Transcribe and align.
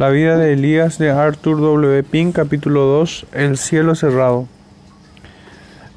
La 0.00 0.08
vida 0.08 0.38
de 0.38 0.54
Elías 0.54 0.96
de 0.96 1.10
Arthur 1.10 1.60
W. 1.60 2.02
Pink, 2.04 2.34
capítulo 2.34 2.86
2, 2.86 3.26
El 3.34 3.58
cielo 3.58 3.94
cerrado. 3.94 4.48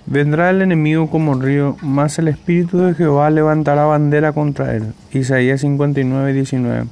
Vendrá 0.08 0.50
el 0.50 0.62
enemigo 0.62 1.10
como 1.10 1.36
río, 1.36 1.78
mas 1.82 2.20
el 2.20 2.28
Espíritu 2.28 2.80
de 2.80 2.96
Jehová 2.96 3.30
levantará 3.30 3.86
bandera 3.86 4.34
contra 4.34 4.76
él. 4.76 4.92
Isaías 5.14 5.62
59, 5.62 6.34
19. 6.34 6.84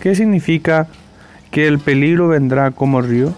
¿Qué 0.00 0.16
significa 0.16 0.88
que 1.52 1.68
el 1.68 1.78
peligro 1.78 2.26
vendrá 2.26 2.72
como 2.72 3.00
río? 3.00 3.32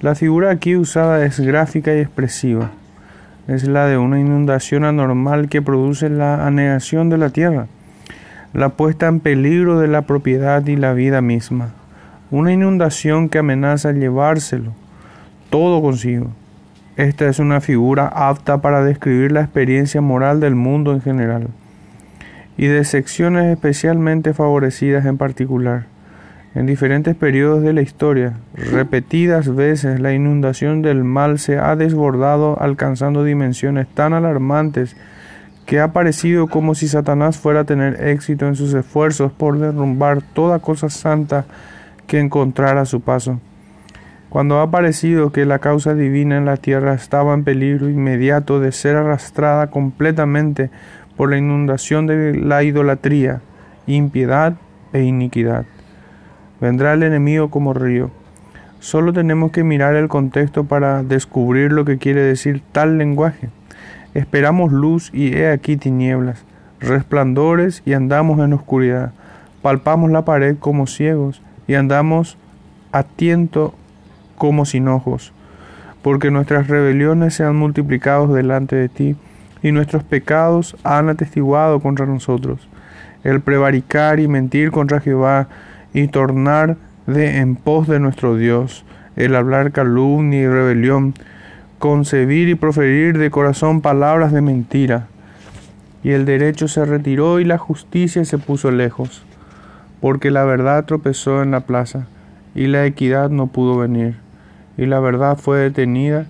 La 0.00 0.14
figura 0.14 0.52
aquí 0.52 0.76
usada 0.76 1.26
es 1.26 1.40
gráfica 1.40 1.96
y 1.96 1.98
expresiva. 1.98 2.70
Es 3.48 3.66
la 3.66 3.86
de 3.86 3.98
una 3.98 4.20
inundación 4.20 4.84
anormal 4.84 5.48
que 5.48 5.62
produce 5.62 6.10
la 6.10 6.46
anegación 6.46 7.10
de 7.10 7.18
la 7.18 7.30
tierra, 7.30 7.66
la 8.52 8.68
puesta 8.68 9.08
en 9.08 9.18
peligro 9.18 9.80
de 9.80 9.88
la 9.88 10.02
propiedad 10.02 10.64
y 10.64 10.76
la 10.76 10.92
vida 10.92 11.20
misma 11.20 11.72
una 12.30 12.52
inundación 12.52 13.28
que 13.28 13.38
amenaza 13.38 13.92
llevárselo 13.92 14.72
todo 15.50 15.80
consigo. 15.80 16.28
Esta 16.96 17.28
es 17.28 17.38
una 17.38 17.60
figura 17.60 18.08
apta 18.08 18.60
para 18.60 18.82
describir 18.82 19.32
la 19.32 19.42
experiencia 19.42 20.00
moral 20.00 20.40
del 20.40 20.54
mundo 20.54 20.92
en 20.92 21.02
general 21.02 21.48
y 22.56 22.66
de 22.66 22.84
secciones 22.84 23.52
especialmente 23.52 24.32
favorecidas 24.32 25.04
en 25.04 25.18
particular. 25.18 25.84
En 26.54 26.64
diferentes 26.64 27.14
periodos 27.14 27.62
de 27.62 27.74
la 27.74 27.82
historia, 27.82 28.32
repetidas 28.54 29.54
veces 29.54 30.00
la 30.00 30.14
inundación 30.14 30.80
del 30.80 31.04
mal 31.04 31.38
se 31.38 31.58
ha 31.58 31.76
desbordado 31.76 32.58
alcanzando 32.58 33.24
dimensiones 33.24 33.86
tan 33.88 34.14
alarmantes 34.14 34.96
que 35.66 35.80
ha 35.80 35.92
parecido 35.92 36.46
como 36.46 36.74
si 36.74 36.88
Satanás 36.88 37.36
fuera 37.36 37.60
a 37.60 37.64
tener 37.64 38.08
éxito 38.08 38.46
en 38.46 38.56
sus 38.56 38.72
esfuerzos 38.72 39.32
por 39.32 39.58
derrumbar 39.58 40.22
toda 40.22 40.60
cosa 40.60 40.88
santa 40.88 41.44
que 42.06 42.20
encontrar 42.20 42.78
a 42.78 42.84
su 42.84 43.00
paso. 43.00 43.40
Cuando 44.28 44.60
ha 44.60 44.70
parecido 44.70 45.30
que 45.30 45.46
la 45.46 45.60
causa 45.60 45.94
divina 45.94 46.36
en 46.36 46.44
la 46.44 46.56
tierra 46.56 46.94
estaba 46.94 47.32
en 47.32 47.44
peligro 47.44 47.88
inmediato 47.88 48.60
de 48.60 48.72
ser 48.72 48.96
arrastrada 48.96 49.68
completamente 49.68 50.70
por 51.16 51.30
la 51.30 51.38
inundación 51.38 52.06
de 52.06 52.36
la 52.36 52.62
idolatría, 52.62 53.40
impiedad 53.86 54.54
e 54.92 55.02
iniquidad. 55.02 55.64
Vendrá 56.60 56.92
el 56.92 57.02
enemigo 57.02 57.50
como 57.50 57.72
río. 57.72 58.10
Solo 58.80 59.12
tenemos 59.12 59.52
que 59.52 59.64
mirar 59.64 59.94
el 59.94 60.08
contexto 60.08 60.64
para 60.64 61.02
descubrir 61.02 61.72
lo 61.72 61.84
que 61.84 61.98
quiere 61.98 62.20
decir 62.22 62.62
tal 62.72 62.98
lenguaje. 62.98 63.48
Esperamos 64.12 64.72
luz 64.72 65.10
y 65.14 65.34
he 65.34 65.50
aquí 65.50 65.76
tinieblas, 65.76 66.44
resplandores 66.80 67.82
y 67.86 67.94
andamos 67.94 68.40
en 68.40 68.52
oscuridad. 68.52 69.12
Palpamos 69.62 70.10
la 70.10 70.24
pared 70.24 70.56
como 70.58 70.86
ciegos 70.86 71.42
y 71.66 71.74
andamos 71.74 72.36
a 72.92 73.02
tiento 73.02 73.74
como 74.36 74.64
sin 74.64 74.88
ojos, 74.88 75.32
porque 76.02 76.30
nuestras 76.30 76.68
rebeliones 76.68 77.34
se 77.34 77.44
han 77.44 77.56
multiplicado 77.56 78.32
delante 78.32 78.76
de 78.76 78.88
ti, 78.88 79.16
y 79.62 79.72
nuestros 79.72 80.04
pecados 80.04 80.76
han 80.84 81.08
atestiguado 81.08 81.80
contra 81.80 82.06
nosotros. 82.06 82.68
El 83.24 83.40
prevaricar 83.40 84.20
y 84.20 84.28
mentir 84.28 84.70
contra 84.70 85.00
Jehová, 85.00 85.48
y 85.92 86.08
tornar 86.08 86.76
de 87.06 87.38
en 87.38 87.56
pos 87.56 87.88
de 87.88 87.98
nuestro 87.98 88.36
Dios, 88.36 88.84
el 89.16 89.34
hablar 89.34 89.72
calumnia 89.72 90.40
y 90.40 90.46
rebelión, 90.46 91.14
concebir 91.78 92.48
y 92.48 92.54
proferir 92.54 93.18
de 93.18 93.30
corazón 93.30 93.80
palabras 93.80 94.32
de 94.32 94.42
mentira. 94.42 95.08
Y 96.04 96.10
el 96.10 96.24
derecho 96.24 96.68
se 96.68 96.84
retiró 96.84 97.40
y 97.40 97.44
la 97.44 97.58
justicia 97.58 98.24
se 98.24 98.38
puso 98.38 98.70
lejos 98.70 99.26
porque 100.06 100.30
la 100.30 100.44
verdad 100.44 100.84
tropezó 100.84 101.42
en 101.42 101.50
la 101.50 101.62
plaza, 101.62 102.06
y 102.54 102.68
la 102.68 102.86
equidad 102.86 103.28
no 103.28 103.48
pudo 103.48 103.76
venir, 103.76 104.14
y 104.78 104.86
la 104.86 105.00
verdad 105.00 105.36
fue 105.36 105.58
detenida, 105.58 106.26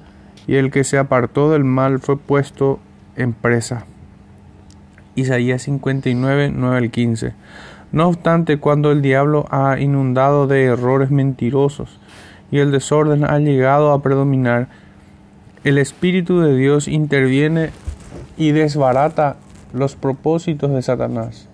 y 0.46 0.54
el 0.54 0.70
que 0.70 0.82
se 0.82 0.96
apartó 0.96 1.50
del 1.50 1.64
mal 1.64 1.98
fue 1.98 2.16
puesto 2.16 2.78
en 3.16 3.34
presa. 3.34 3.84
Isaías 5.14 5.60
59, 5.60 6.52
9 6.56 6.76
al 6.78 6.90
15. 6.90 7.34
No 7.92 8.08
obstante, 8.08 8.56
cuando 8.56 8.92
el 8.92 9.02
diablo 9.02 9.44
ha 9.50 9.78
inundado 9.78 10.46
de 10.46 10.64
errores 10.64 11.10
mentirosos 11.10 12.00
y 12.50 12.60
el 12.60 12.72
desorden 12.72 13.24
ha 13.24 13.38
llegado 13.40 13.92
a 13.92 14.00
predominar, 14.00 14.68
el 15.64 15.76
Espíritu 15.76 16.40
de 16.40 16.56
Dios 16.56 16.88
interviene 16.88 17.72
y 18.38 18.52
desbarata 18.52 19.36
los 19.74 19.96
propósitos 19.96 20.70
de 20.70 20.80
Satanás. 20.80 21.50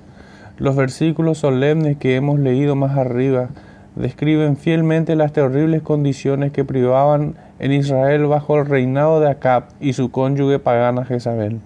Los 0.63 0.77
versículos 0.77 1.39
solemnes 1.39 1.97
que 1.97 2.15
hemos 2.15 2.39
leído 2.39 2.77
más 2.77 2.97
arriba 2.97 3.49
describen 3.97 4.57
fielmente 4.57 5.17
las 5.17 5.33
terribles 5.33 5.83
condiciones 5.83 6.53
que 6.53 6.65
privaban 6.65 7.35
en 7.59 7.73
Israel 7.73 8.27
bajo 8.27 8.57
el 8.57 8.67
reinado 8.67 9.19
de 9.19 9.29
Acab 9.29 9.65
y 9.81 9.95
su 9.95 10.13
cónyuge 10.13 10.61
pagana 10.61 11.05
Jezabel. 11.05 11.59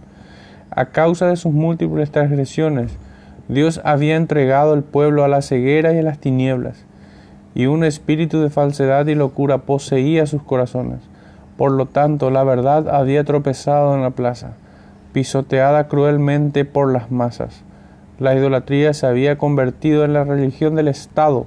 A 0.71 0.87
causa 0.87 1.27
de 1.27 1.37
sus 1.37 1.53
múltiples 1.53 2.11
transgresiones, 2.11 2.97
Dios 3.49 3.83
había 3.85 4.17
entregado 4.17 4.73
al 4.73 4.83
pueblo 4.83 5.25
a 5.25 5.29
la 5.29 5.43
ceguera 5.43 5.93
y 5.93 5.99
a 5.99 6.03
las 6.03 6.19
tinieblas, 6.19 6.87
y 7.55 7.67
un 7.67 7.85
espíritu 7.85 8.41
de 8.41 8.49
falsedad 8.49 9.07
y 9.09 9.15
locura 9.15 9.59
poseía 9.59 10.25
sus 10.25 10.43
corazones. 10.43 11.01
Por 11.59 11.71
lo 11.71 11.85
tanto, 11.85 12.31
la 12.31 12.45
verdad 12.45 12.89
había 12.89 13.25
tropezado 13.25 13.95
en 13.95 14.01
la 14.01 14.13
plaza, 14.13 14.53
pisoteada 15.13 15.87
cruelmente 15.87 16.65
por 16.65 16.91
las 16.91 17.11
masas. 17.11 17.66
La 18.19 18.35
idolatría 18.35 18.95
se 18.95 19.07
había 19.07 19.37
convertido 19.37 20.05
en 20.05 20.15
la 20.15 20.25
religión 20.25 20.75
del 20.75 20.89
Estado. 20.89 21.45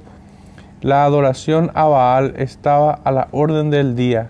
La 0.82 1.04
adoración 1.04 1.72
a 1.74 1.86
Baal 1.86 2.36
estaba 2.38 2.94
a 2.94 3.12
la 3.12 3.28
orden 3.32 3.72
del 3.72 3.96
día. 3.96 4.28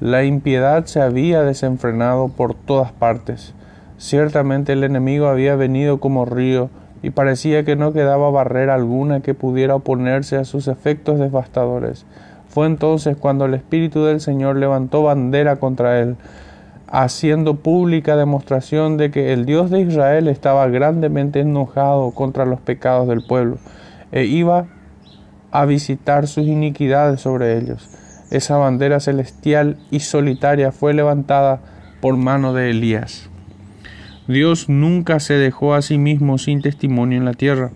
La 0.00 0.24
impiedad 0.24 0.84
se 0.86 1.00
había 1.00 1.42
desenfrenado 1.42 2.28
por 2.28 2.54
todas 2.54 2.90
partes. 2.90 3.54
Ciertamente 3.98 4.72
el 4.72 4.82
enemigo 4.82 5.28
había 5.28 5.54
venido 5.54 6.00
como 6.00 6.24
río 6.24 6.70
y 7.04 7.10
parecía 7.10 7.64
que 7.64 7.76
no 7.76 7.92
quedaba 7.92 8.30
barrera 8.30 8.74
alguna 8.74 9.20
que 9.20 9.34
pudiera 9.34 9.76
oponerse 9.76 10.36
a 10.36 10.44
sus 10.44 10.66
efectos 10.66 11.20
devastadores. 11.20 12.04
Fue 12.48 12.66
entonces 12.66 13.16
cuando 13.16 13.44
el 13.44 13.54
Espíritu 13.54 14.04
del 14.04 14.20
Señor 14.20 14.56
levantó 14.56 15.04
bandera 15.04 15.56
contra 15.56 16.00
él, 16.00 16.16
haciendo 16.88 17.56
pública 17.56 18.16
demostración 18.16 18.96
de 18.96 19.10
que 19.10 19.32
el 19.32 19.44
Dios 19.44 19.70
de 19.70 19.80
Israel 19.80 20.28
estaba 20.28 20.66
grandemente 20.68 21.40
enojado 21.40 22.12
contra 22.12 22.46
los 22.46 22.60
pecados 22.60 23.08
del 23.08 23.24
pueblo 23.26 23.58
e 24.12 24.24
iba 24.24 24.66
a 25.50 25.64
visitar 25.64 26.26
sus 26.26 26.46
iniquidades 26.46 27.20
sobre 27.20 27.58
ellos. 27.58 27.88
Esa 28.30 28.56
bandera 28.56 29.00
celestial 29.00 29.78
y 29.90 30.00
solitaria 30.00 30.72
fue 30.72 30.94
levantada 30.94 31.60
por 32.00 32.16
mano 32.16 32.52
de 32.52 32.70
Elías. 32.70 33.30
Dios 34.28 34.68
nunca 34.68 35.20
se 35.20 35.34
dejó 35.34 35.74
a 35.74 35.82
sí 35.82 35.98
mismo 35.98 36.38
sin 36.38 36.60
testimonio 36.60 37.18
en 37.18 37.24
la 37.24 37.34
tierra. 37.34 37.70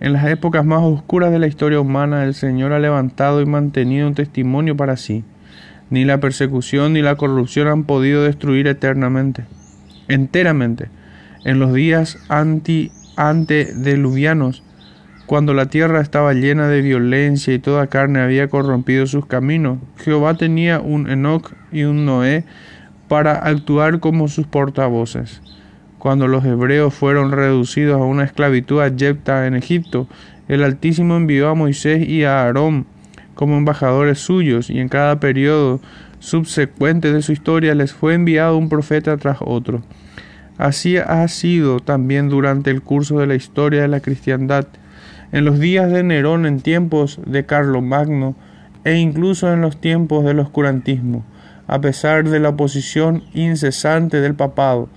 En 0.00 0.12
las 0.12 0.26
épocas 0.26 0.64
más 0.64 0.82
oscuras 0.82 1.32
de 1.32 1.38
la 1.38 1.46
historia 1.46 1.80
humana, 1.80 2.24
el 2.24 2.34
Señor 2.34 2.72
ha 2.72 2.78
levantado 2.78 3.40
y 3.40 3.46
mantenido 3.46 4.06
un 4.06 4.14
testimonio 4.14 4.76
para 4.76 4.96
sí 4.96 5.24
ni 5.92 6.06
la 6.06 6.20
persecución 6.20 6.94
ni 6.94 7.02
la 7.02 7.16
corrupción 7.16 7.68
han 7.68 7.84
podido 7.84 8.24
destruir 8.24 8.66
eternamente, 8.66 9.44
enteramente. 10.08 10.88
En 11.44 11.58
los 11.58 11.74
días 11.74 12.16
anti 12.30 12.90
antediluvianos, 13.16 14.62
cuando 15.26 15.52
la 15.52 15.66
tierra 15.66 16.00
estaba 16.00 16.32
llena 16.32 16.66
de 16.66 16.80
violencia 16.80 17.52
y 17.52 17.58
toda 17.58 17.88
carne 17.88 18.20
había 18.20 18.48
corrompido 18.48 19.06
sus 19.06 19.26
caminos, 19.26 19.80
Jehová 19.98 20.38
tenía 20.38 20.80
un 20.80 21.10
Enoch 21.10 21.52
y 21.70 21.82
un 21.82 22.06
Noé 22.06 22.46
para 23.06 23.34
actuar 23.34 24.00
como 24.00 24.28
sus 24.28 24.46
portavoces. 24.46 25.42
Cuando 25.98 26.26
los 26.26 26.42
hebreos 26.46 26.94
fueron 26.94 27.32
reducidos 27.32 28.00
a 28.00 28.04
una 28.04 28.24
esclavitud 28.24 28.80
abyecta 28.80 29.46
en 29.46 29.54
Egipto, 29.54 30.08
el 30.48 30.64
Altísimo 30.64 31.16
envió 31.16 31.50
a 31.50 31.54
Moisés 31.54 32.08
y 32.08 32.24
a 32.24 32.44
Aarón 32.44 32.86
como 33.42 33.56
embajadores 33.56 34.20
suyos, 34.20 34.70
y 34.70 34.78
en 34.78 34.88
cada 34.88 35.18
periodo 35.18 35.80
subsecuente 36.20 37.12
de 37.12 37.22
su 37.22 37.32
historia 37.32 37.74
les 37.74 37.92
fue 37.92 38.14
enviado 38.14 38.56
un 38.56 38.68
profeta 38.68 39.16
tras 39.16 39.38
otro. 39.40 39.82
Así 40.58 40.96
ha 40.96 41.26
sido 41.26 41.80
también 41.80 42.28
durante 42.28 42.70
el 42.70 42.82
curso 42.82 43.18
de 43.18 43.26
la 43.26 43.34
historia 43.34 43.82
de 43.82 43.88
la 43.88 43.98
cristiandad, 43.98 44.68
en 45.32 45.44
los 45.44 45.58
días 45.58 45.90
de 45.90 46.04
Nerón, 46.04 46.46
en 46.46 46.60
tiempos 46.60 47.18
de 47.26 47.44
Carlomagno 47.44 48.36
e 48.84 48.94
incluso 48.94 49.52
en 49.52 49.60
los 49.60 49.80
tiempos 49.80 50.24
del 50.24 50.38
oscurantismo, 50.38 51.24
a 51.66 51.80
pesar 51.80 52.28
de 52.28 52.38
la 52.38 52.50
oposición 52.50 53.24
incesante 53.34 54.20
del 54.20 54.36
papado. 54.36 54.88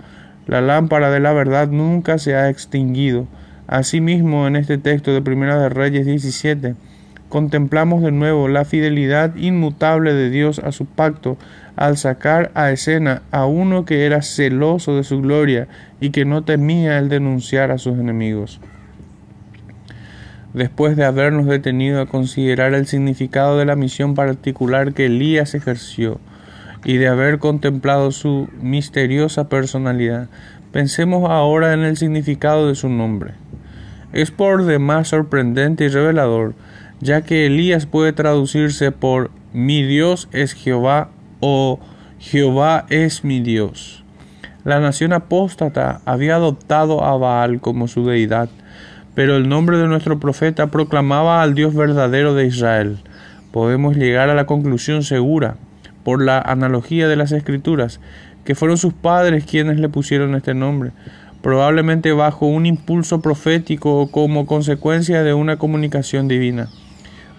La 0.46 0.60
lámpara 0.60 1.10
de 1.10 1.18
la 1.18 1.32
verdad 1.32 1.66
nunca 1.66 2.18
se 2.18 2.36
ha 2.36 2.48
extinguido. 2.48 3.26
Asimismo, 3.66 4.46
en 4.46 4.54
este 4.54 4.78
texto 4.78 5.12
de 5.12 5.20
Primera 5.20 5.58
de 5.58 5.68
Reyes 5.68 6.06
17, 6.06 6.76
contemplamos 7.28 8.02
de 8.02 8.12
nuevo 8.12 8.48
la 8.48 8.64
fidelidad 8.64 9.34
inmutable 9.36 10.14
de 10.14 10.30
Dios 10.30 10.58
a 10.58 10.72
su 10.72 10.86
pacto 10.86 11.36
al 11.76 11.96
sacar 11.96 12.50
a 12.54 12.70
escena 12.70 13.22
a 13.30 13.46
uno 13.46 13.84
que 13.84 14.06
era 14.06 14.22
celoso 14.22 14.96
de 14.96 15.04
su 15.04 15.20
gloria 15.20 15.68
y 16.00 16.10
que 16.10 16.24
no 16.24 16.42
temía 16.44 16.98
el 16.98 17.08
denunciar 17.08 17.70
a 17.70 17.78
sus 17.78 17.98
enemigos. 17.98 18.60
después 20.54 20.96
de 20.96 21.04
habernos 21.04 21.44
detenido 21.44 22.00
a 22.00 22.06
considerar 22.06 22.72
el 22.72 22.86
significado 22.86 23.58
de 23.58 23.66
la 23.66 23.76
misión 23.76 24.14
particular 24.14 24.94
que 24.94 25.04
Elías 25.04 25.54
ejerció 25.54 26.18
y 26.82 26.96
de 26.96 27.08
haber 27.08 27.38
contemplado 27.38 28.10
su 28.10 28.48
misteriosa 28.62 29.50
personalidad, 29.50 30.28
pensemos 30.72 31.28
ahora 31.28 31.74
en 31.74 31.80
el 31.80 31.98
significado 31.98 32.68
de 32.68 32.74
su 32.74 32.88
nombre. 32.88 33.32
Es 34.14 34.30
por 34.30 34.64
demás 34.64 35.08
sorprendente 35.08 35.84
y 35.84 35.88
revelador, 35.88 36.54
ya 37.00 37.22
que 37.22 37.46
Elías 37.46 37.86
puede 37.86 38.12
traducirse 38.12 38.92
por 38.92 39.30
mi 39.52 39.82
Dios 39.82 40.28
es 40.32 40.54
Jehová 40.54 41.10
o 41.40 41.78
Jehová 42.18 42.86
es 42.90 43.24
mi 43.24 43.40
Dios. 43.40 44.04
La 44.64 44.80
nación 44.80 45.12
apóstata 45.12 46.00
había 46.04 46.36
adoptado 46.36 47.04
a 47.04 47.16
Baal 47.16 47.60
como 47.60 47.86
su 47.86 48.04
deidad, 48.04 48.48
pero 49.14 49.36
el 49.36 49.48
nombre 49.48 49.78
de 49.78 49.86
nuestro 49.86 50.18
profeta 50.18 50.66
proclamaba 50.68 51.42
al 51.42 51.54
Dios 51.54 51.74
verdadero 51.74 52.34
de 52.34 52.46
Israel. 52.46 52.98
Podemos 53.52 53.96
llegar 53.96 54.28
a 54.28 54.34
la 54.34 54.46
conclusión 54.46 55.02
segura, 55.02 55.56
por 56.02 56.22
la 56.22 56.38
analogía 56.38 57.08
de 57.08 57.16
las 57.16 57.32
escrituras, 57.32 58.00
que 58.44 58.54
fueron 58.54 58.78
sus 58.78 58.92
padres 58.92 59.44
quienes 59.44 59.78
le 59.78 59.88
pusieron 59.88 60.34
este 60.34 60.54
nombre, 60.54 60.92
probablemente 61.42 62.12
bajo 62.12 62.46
un 62.46 62.66
impulso 62.66 63.20
profético 63.20 64.00
o 64.00 64.10
como 64.10 64.46
consecuencia 64.46 65.22
de 65.22 65.34
una 65.34 65.58
comunicación 65.58 66.28
divina. 66.28 66.68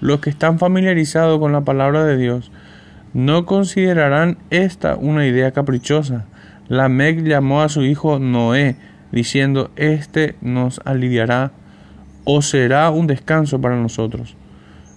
Los 0.01 0.19
que 0.19 0.29
están 0.29 0.59
familiarizados 0.59 1.39
con 1.39 1.51
la 1.51 1.61
palabra 1.61 2.03
de 2.05 2.17
Dios 2.17 2.51
no 3.13 3.45
considerarán 3.45 4.37
esta 4.49 4.95
una 4.95 5.25
idea 5.25 5.51
caprichosa. 5.51 6.25
Lamec 6.67 7.23
llamó 7.23 7.61
a 7.61 7.69
su 7.69 7.83
hijo 7.83 8.19
Noé, 8.19 8.75
diciendo, 9.11 9.71
Este 9.75 10.35
nos 10.41 10.81
aliviará 10.85 11.51
o 12.25 12.41
será 12.41 12.89
un 12.91 13.07
descanso 13.07 13.61
para 13.61 13.77
nosotros 13.77 14.35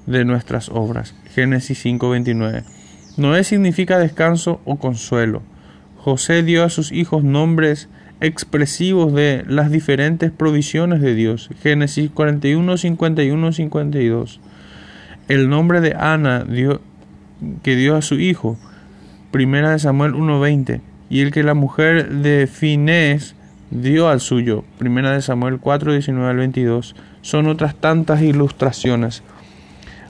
de 0.07 0.25
nuestras 0.25 0.69
obras. 0.69 1.15
Génesis 1.33 1.85
5:29. 1.85 2.65
Noé 3.17 3.45
significa 3.45 3.99
descanso 3.99 4.61
o 4.65 4.77
consuelo. 4.77 5.43
José 5.97 6.43
dio 6.43 6.65
a 6.65 6.71
sus 6.71 6.93
hijos 6.93 7.23
nombres 7.23 7.89
expresivos 8.21 9.13
de 9.15 9.45
las 9.47 9.71
diferentes 9.71 10.31
provisiones 10.31 11.01
de 11.01 11.15
Dios. 11.15 11.51
Génesis 11.63 12.11
41, 12.11 12.77
51, 12.77 13.53
52. 13.53 14.41
El 15.31 15.49
nombre 15.49 15.81
de 15.81 15.95
Ana 15.95 16.43
dio, 16.43 16.81
que 17.63 17.77
dio 17.77 17.95
a 17.95 18.03
su 18.03 18.19
hijo, 18.19 18.59
primera 19.31 19.71
de 19.71 19.79
Samuel 19.79 20.15
1.20, 20.15 20.81
y 21.09 21.21
el 21.21 21.31
que 21.31 21.45
la 21.45 21.55
mujer 21.55 22.09
de 22.09 22.49
Finés 22.49 23.37
dio 23.71 24.09
al 24.09 24.19
suyo, 24.19 24.65
primera 24.77 25.13
de 25.13 25.23
Samuel 25.23 25.61
4.19 25.61 26.29
al 26.29 26.37
22, 26.37 26.97
son 27.21 27.47
otras 27.47 27.77
tantas 27.77 28.23
ilustraciones. 28.23 29.23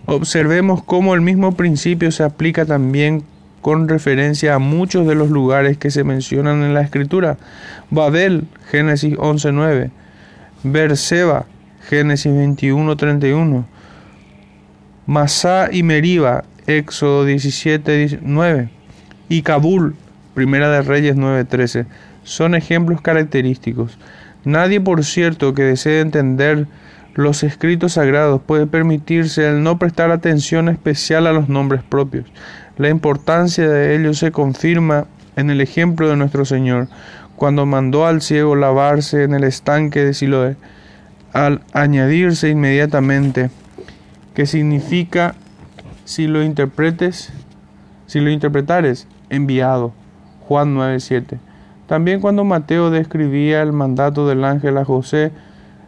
Observemos 0.06 0.82
cómo 0.82 1.14
el 1.14 1.20
mismo 1.20 1.52
principio 1.55 2.11
se 2.12 2.23
aplica 2.23 2.64
también 2.64 3.23
con 3.61 3.90
referencia 3.90 4.55
a 4.55 4.58
muchos 4.58 5.06
de 5.06 5.16
los 5.16 5.28
lugares 5.28 5.76
que 5.76 5.90
se 5.90 6.02
mencionan 6.02 6.62
en 6.62 6.73
la 6.73 6.81
escritura. 6.81 7.37
Babel, 7.90 8.44
Génesis 8.70 9.19
11.9, 9.19 9.90
Berseba, 10.62 11.44
Génesis 11.90 12.32
21.31, 12.32 13.66
Masá 15.10 15.70
y 15.72 15.82
Meriba, 15.82 16.44
Éxodo 16.68 17.24
17, 17.24 18.20
9, 18.22 18.68
y 19.28 19.42
Kabul, 19.42 19.96
Primera 20.34 20.70
de 20.70 20.82
Reyes 20.82 21.16
9:13, 21.16 21.86
son 22.22 22.54
ejemplos 22.54 23.00
característicos. 23.00 23.98
Nadie, 24.44 24.80
por 24.80 25.04
cierto, 25.04 25.52
que 25.52 25.64
desee 25.64 25.98
entender 25.98 26.68
los 27.14 27.42
escritos 27.42 27.94
sagrados 27.94 28.40
puede 28.40 28.68
permitirse 28.68 29.48
el 29.48 29.64
no 29.64 29.80
prestar 29.80 30.12
atención 30.12 30.68
especial 30.68 31.26
a 31.26 31.32
los 31.32 31.48
nombres 31.48 31.82
propios. 31.82 32.26
La 32.78 32.88
importancia 32.88 33.68
de 33.68 33.96
ellos 33.96 34.16
se 34.16 34.30
confirma 34.30 35.06
en 35.34 35.50
el 35.50 35.60
ejemplo 35.60 36.08
de 36.08 36.14
nuestro 36.14 36.44
Señor, 36.44 36.86
cuando 37.34 37.66
mandó 37.66 38.06
al 38.06 38.22
ciego 38.22 38.54
lavarse 38.54 39.24
en 39.24 39.34
el 39.34 39.42
estanque 39.42 40.04
de 40.04 40.14
Siloé, 40.14 40.56
al 41.32 41.62
añadirse 41.72 42.48
inmediatamente, 42.48 43.50
que 44.34 44.46
significa 44.46 45.34
si 46.04 46.26
lo 46.26 46.42
interpretes, 46.42 47.32
si 48.06 48.20
lo 48.20 48.30
interpretares, 48.30 49.06
enviado. 49.28 49.92
Juan 50.40 50.74
9:7. 50.74 51.38
También 51.86 52.20
cuando 52.20 52.44
Mateo 52.44 52.90
describía 52.90 53.62
el 53.62 53.72
mandato 53.72 54.26
del 54.26 54.44
ángel 54.44 54.78
a 54.78 54.84
José 54.84 55.32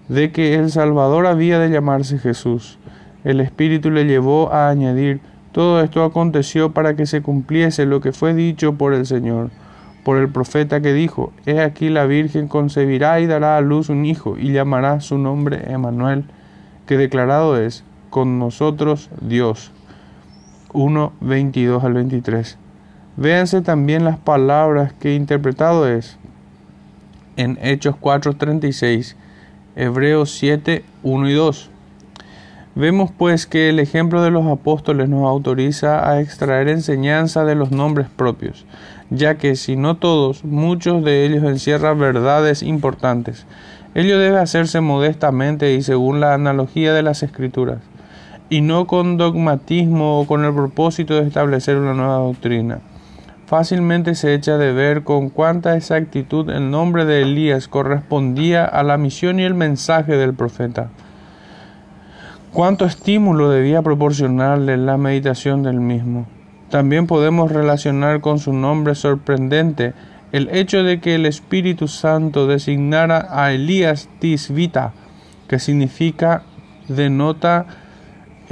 de 0.08 0.32
que 0.32 0.54
el 0.54 0.70
Salvador 0.70 1.26
había 1.26 1.58
de 1.58 1.70
llamarse 1.70 2.18
Jesús, 2.18 2.78
el 3.24 3.40
Espíritu 3.40 3.90
le 3.90 4.04
llevó 4.04 4.52
a 4.52 4.68
añadir, 4.68 5.20
todo 5.52 5.80
esto 5.82 6.02
aconteció 6.02 6.72
para 6.72 6.96
que 6.96 7.06
se 7.06 7.22
cumpliese 7.22 7.86
lo 7.86 8.00
que 8.00 8.12
fue 8.12 8.34
dicho 8.34 8.74
por 8.74 8.94
el 8.94 9.06
Señor, 9.06 9.50
por 10.02 10.16
el 10.16 10.28
profeta 10.28 10.80
que 10.80 10.92
dijo, 10.92 11.32
He 11.46 11.60
aquí 11.60 11.88
la 11.88 12.06
Virgen 12.06 12.48
concebirá 12.48 13.20
y 13.20 13.26
dará 13.26 13.56
a 13.56 13.60
luz 13.60 13.88
un 13.88 14.04
hijo, 14.04 14.36
y 14.38 14.52
llamará 14.52 15.00
su 15.00 15.18
nombre 15.18 15.72
Emanuel, 15.72 16.24
que 16.86 16.96
declarado 16.96 17.56
es, 17.56 17.84
con 18.12 18.38
nosotros 18.38 19.08
Dios. 19.22 19.72
1, 20.74 21.14
22 21.22 21.82
al 21.82 21.94
23. 21.94 22.58
Véanse 23.16 23.62
también 23.62 24.04
las 24.04 24.18
palabras 24.18 24.92
que 24.92 25.14
interpretado 25.14 25.88
es 25.88 26.18
en 27.36 27.58
Hechos 27.62 27.96
4, 27.98 28.34
36, 28.34 29.16
Hebreos 29.76 30.30
7, 30.32 30.84
1 31.02 31.28
y 31.30 31.32
2. 31.32 31.70
Vemos 32.74 33.10
pues 33.16 33.46
que 33.46 33.70
el 33.70 33.78
ejemplo 33.78 34.22
de 34.22 34.30
los 34.30 34.46
apóstoles 34.46 35.08
nos 35.08 35.26
autoriza 35.26 36.06
a 36.06 36.20
extraer 36.20 36.68
enseñanza 36.68 37.46
de 37.46 37.54
los 37.54 37.70
nombres 37.70 38.08
propios, 38.14 38.66
ya 39.08 39.36
que 39.36 39.56
si 39.56 39.74
no 39.74 39.96
todos, 39.96 40.44
muchos 40.44 41.02
de 41.02 41.24
ellos 41.24 41.44
encierran 41.44 41.98
verdades 41.98 42.62
importantes. 42.62 43.46
Ello 43.94 44.18
debe 44.18 44.38
hacerse 44.38 44.82
modestamente 44.82 45.72
y 45.72 45.82
según 45.82 46.20
la 46.20 46.34
analogía 46.34 46.92
de 46.92 47.02
las 47.02 47.22
escrituras 47.22 47.78
y 48.50 48.60
no 48.60 48.86
con 48.86 49.16
dogmatismo 49.16 50.20
o 50.20 50.26
con 50.26 50.44
el 50.44 50.52
propósito 50.52 51.14
de 51.14 51.26
establecer 51.26 51.76
una 51.76 51.94
nueva 51.94 52.18
doctrina. 52.18 52.80
Fácilmente 53.46 54.14
se 54.14 54.34
echa 54.34 54.56
de 54.56 54.72
ver 54.72 55.04
con 55.04 55.28
cuánta 55.28 55.76
exactitud 55.76 56.48
el 56.48 56.70
nombre 56.70 57.04
de 57.04 57.22
Elías 57.22 57.68
correspondía 57.68 58.64
a 58.64 58.82
la 58.82 58.96
misión 58.96 59.40
y 59.40 59.42
el 59.42 59.54
mensaje 59.54 60.16
del 60.16 60.32
profeta. 60.32 60.88
Cuánto 62.52 62.86
estímulo 62.86 63.50
debía 63.50 63.82
proporcionarle 63.82 64.76
la 64.76 64.96
meditación 64.96 65.62
del 65.62 65.80
mismo. 65.80 66.26
También 66.70 67.06
podemos 67.06 67.52
relacionar 67.52 68.22
con 68.22 68.38
su 68.38 68.54
nombre 68.54 68.94
sorprendente 68.94 69.92
el 70.32 70.48
hecho 70.50 70.82
de 70.82 71.00
que 71.00 71.14
el 71.14 71.26
Espíritu 71.26 71.88
Santo 71.88 72.46
designara 72.46 73.28
a 73.30 73.52
Elías 73.52 74.08
Tisvita, 74.18 74.94
que 75.46 75.58
significa 75.58 76.44
denota 76.88 77.66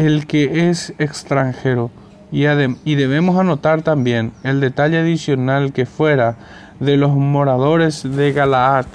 el 0.07 0.26
que 0.26 0.69
es 0.71 0.95
extranjero. 0.99 1.90
Y, 2.33 2.45
y 2.85 2.95
debemos 2.95 3.38
anotar 3.38 3.83
también 3.83 4.33
el 4.45 4.61
detalle 4.61 4.99
adicional 4.99 5.73
que 5.73 5.87
fuera 5.87 6.37
de 6.78 6.97
los 6.97 7.12
moradores 7.12 8.02
de 8.04 8.33
Galaad, 8.33 8.87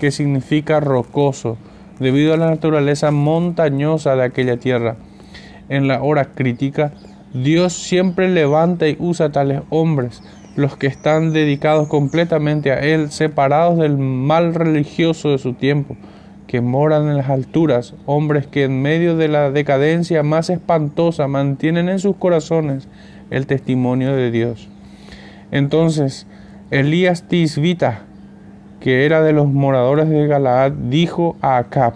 que 0.00 0.10
significa 0.10 0.80
rocoso, 0.80 1.58
debido 1.98 2.32
a 2.32 2.36
la 2.36 2.48
naturaleza 2.48 3.10
montañosa 3.10 4.16
de 4.16 4.24
aquella 4.24 4.56
tierra. 4.56 4.96
En 5.68 5.86
la 5.86 6.02
hora 6.02 6.24
crítica, 6.34 6.92
Dios 7.32 7.74
siempre 7.74 8.28
levanta 8.28 8.88
y 8.88 8.96
usa 8.98 9.30
tales 9.30 9.60
hombres, 9.70 10.22
los 10.56 10.76
que 10.76 10.88
están 10.88 11.32
dedicados 11.32 11.86
completamente 11.86 12.72
a 12.72 12.80
Él, 12.80 13.10
separados 13.12 13.78
del 13.78 13.96
mal 13.96 14.54
religioso 14.54 15.30
de 15.30 15.38
su 15.38 15.52
tiempo, 15.52 15.96
que 16.50 16.60
moran 16.60 17.08
en 17.08 17.16
las 17.16 17.30
alturas, 17.30 17.94
hombres 18.06 18.44
que 18.44 18.64
en 18.64 18.82
medio 18.82 19.16
de 19.16 19.28
la 19.28 19.52
decadencia 19.52 20.24
más 20.24 20.50
espantosa 20.50 21.28
mantienen 21.28 21.88
en 21.88 22.00
sus 22.00 22.16
corazones 22.16 22.88
el 23.30 23.46
testimonio 23.46 24.16
de 24.16 24.32
Dios. 24.32 24.68
Entonces, 25.52 26.26
Elías 26.72 27.28
Tisbita, 27.28 28.00
que 28.80 29.06
era 29.06 29.22
de 29.22 29.32
los 29.32 29.46
moradores 29.46 30.08
de 30.08 30.26
Galaad, 30.26 30.72
dijo 30.72 31.36
a 31.40 31.58
Acab, 31.58 31.94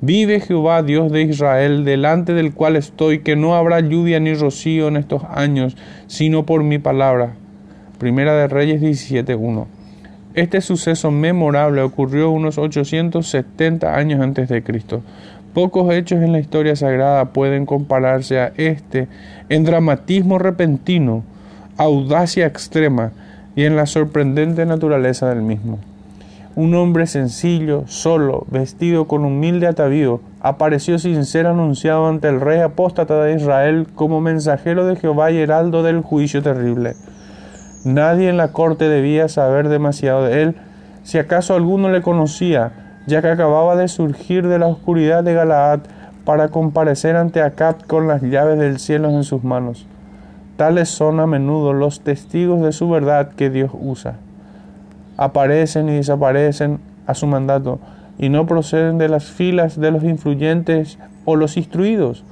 Vive 0.00 0.40
Jehová 0.40 0.82
Dios 0.82 1.12
de 1.12 1.20
Israel, 1.20 1.84
delante 1.84 2.32
del 2.32 2.54
cual 2.54 2.76
estoy, 2.76 3.18
que 3.18 3.36
no 3.36 3.54
habrá 3.54 3.80
lluvia 3.80 4.18
ni 4.18 4.32
rocío 4.32 4.88
en 4.88 4.96
estos 4.96 5.24
años, 5.24 5.76
sino 6.06 6.46
por 6.46 6.62
mi 6.62 6.78
palabra. 6.78 7.34
Primera 7.98 8.34
de 8.34 8.48
Reyes 8.48 8.80
17.1 8.80 9.79
este 10.40 10.62
suceso 10.62 11.10
memorable 11.10 11.82
ocurrió 11.82 12.30
unos 12.30 12.56
870 12.56 13.94
años 13.94 14.20
antes 14.20 14.48
de 14.48 14.62
Cristo. 14.62 15.02
Pocos 15.52 15.92
hechos 15.92 16.22
en 16.22 16.32
la 16.32 16.40
historia 16.40 16.76
sagrada 16.76 17.26
pueden 17.26 17.66
compararse 17.66 18.40
a 18.40 18.52
este 18.56 19.08
en 19.48 19.64
dramatismo 19.64 20.38
repentino, 20.38 21.24
audacia 21.76 22.46
extrema 22.46 23.12
y 23.54 23.64
en 23.64 23.76
la 23.76 23.84
sorprendente 23.84 24.64
naturaleza 24.64 25.28
del 25.28 25.42
mismo. 25.42 25.78
un 26.56 26.74
hombre 26.74 27.06
sencillo, 27.06 27.84
solo, 27.86 28.44
vestido 28.50 29.06
con 29.06 29.24
humilde 29.24 29.66
atavío, 29.66 30.20
apareció 30.40 30.98
sin 30.98 31.24
ser 31.24 31.46
anunciado 31.46 32.08
ante 32.08 32.28
el 32.28 32.40
rey 32.40 32.60
apóstata 32.60 33.22
de 33.22 33.36
Israel 33.36 33.86
como 33.94 34.20
mensajero 34.20 34.84
de 34.86 34.96
Jehová 34.96 35.30
y 35.30 35.38
heraldo 35.38 35.82
del 35.82 36.00
juicio 36.00 36.42
terrible. 36.42 36.94
Nadie 37.84 38.28
en 38.28 38.36
la 38.36 38.48
corte 38.48 38.88
debía 38.88 39.28
saber 39.28 39.68
demasiado 39.68 40.24
de 40.24 40.42
él, 40.42 40.56
si 41.02 41.18
acaso 41.18 41.54
alguno 41.54 41.88
le 41.90 42.02
conocía, 42.02 42.72
ya 43.06 43.22
que 43.22 43.28
acababa 43.28 43.74
de 43.76 43.88
surgir 43.88 44.46
de 44.46 44.58
la 44.58 44.66
oscuridad 44.66 45.24
de 45.24 45.32
Galaad 45.32 45.80
para 46.24 46.48
comparecer 46.48 47.16
ante 47.16 47.40
Acab 47.40 47.86
con 47.86 48.06
las 48.06 48.22
llaves 48.22 48.58
del 48.58 48.78
cielo 48.78 49.08
en 49.08 49.24
sus 49.24 49.42
manos. 49.44 49.86
Tales 50.56 50.90
son 50.90 51.20
a 51.20 51.26
menudo 51.26 51.72
los 51.72 52.02
testigos 52.02 52.60
de 52.60 52.72
su 52.72 52.90
verdad 52.90 53.30
que 53.30 53.48
Dios 53.48 53.70
usa. 53.72 54.16
Aparecen 55.16 55.88
y 55.88 55.94
desaparecen 55.94 56.80
a 57.06 57.14
su 57.14 57.26
mandato 57.26 57.78
y 58.18 58.28
no 58.28 58.46
proceden 58.46 58.98
de 58.98 59.08
las 59.08 59.24
filas 59.24 59.80
de 59.80 59.90
los 59.90 60.04
influyentes 60.04 60.98
o 61.24 61.36
los 61.36 61.56
instruidos. 61.56 62.24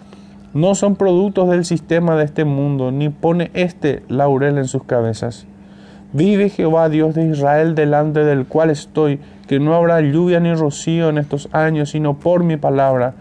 No 0.55 0.75
son 0.75 0.97
productos 0.97 1.51
del 1.51 1.65
sistema 1.65 2.17
de 2.17 2.25
este 2.25 2.45
mundo, 2.45 2.91
ni 2.91 3.11
pone 3.11 3.51
este 3.55 4.03
laurel 4.09 4.59
en 4.59 4.67
sus 4.67 4.85
cabezas. 4.85 5.47
Vive 6.13 6.49
Jehová 6.49 6.89
Dios 6.89 7.15
de 7.15 7.27
Israel 7.27 7.75
delante 7.75 8.25
del 8.25 8.47
cual 8.47 8.71
estoy, 8.71 9.21
que 9.47 9.61
no 9.61 9.75
habrá 9.75 10.01
lluvia 10.01 10.41
ni 10.41 10.55
rocío 10.55 11.11
en 11.11 11.19
estos 11.19 11.49
años, 11.53 11.91
sino 11.91 12.19
por 12.19 12.45
mi 12.45 12.57
palabra. 12.57 13.15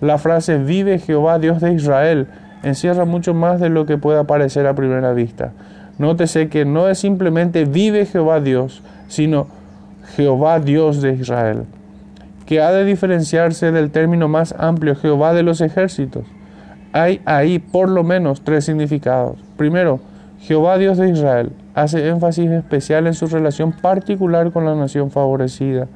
La 0.00 0.18
frase 0.18 0.58
vive 0.58 0.98
Jehová 0.98 1.38
Dios 1.38 1.60
de 1.60 1.72
Israel 1.72 2.26
encierra 2.62 3.04
mucho 3.04 3.34
más 3.34 3.60
de 3.60 3.68
lo 3.68 3.86
que 3.86 3.98
pueda 3.98 4.24
parecer 4.24 4.66
a 4.66 4.74
primera 4.74 5.12
vista. 5.12 5.52
Nótese 5.98 6.48
que 6.48 6.64
no 6.64 6.88
es 6.88 6.98
simplemente 6.98 7.64
vive 7.64 8.06
Jehová 8.06 8.40
Dios, 8.40 8.82
sino 9.08 9.46
Jehová 10.16 10.60
Dios 10.60 11.02
de 11.02 11.14
Israel, 11.14 11.64
que 12.46 12.60
ha 12.60 12.72
de 12.72 12.84
diferenciarse 12.84 13.72
del 13.72 13.90
término 13.90 14.28
más 14.28 14.54
amplio 14.58 14.96
Jehová 14.96 15.32
de 15.32 15.42
los 15.42 15.60
ejércitos. 15.60 16.24
Hay 16.92 17.20
ahí 17.24 17.58
por 17.58 17.88
lo 17.88 18.04
menos 18.04 18.42
tres 18.42 18.64
significados. 18.64 19.38
Primero, 19.56 20.00
Jehová 20.40 20.76
Dios 20.78 20.98
de 20.98 21.08
Israel 21.08 21.52
hace 21.74 22.08
énfasis 22.08 22.50
especial 22.50 23.06
en 23.06 23.14
su 23.14 23.26
relación 23.26 23.72
particular 23.72 24.52
con 24.52 24.64
la 24.64 24.74
nación 24.74 25.10
favorecida. 25.10 25.88